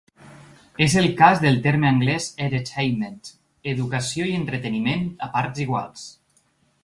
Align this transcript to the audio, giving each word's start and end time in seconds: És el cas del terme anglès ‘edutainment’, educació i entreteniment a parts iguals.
És 0.85 0.93
el 1.01 1.09
cas 1.19 1.41
del 1.43 1.59
terme 1.65 1.89
anglès 1.95 2.29
‘edutainment’, 2.45 3.21
educació 3.73 4.29
i 4.31 4.35
entreteniment 4.41 5.07
a 5.27 5.29
parts 5.37 5.65
iguals. 5.67 6.09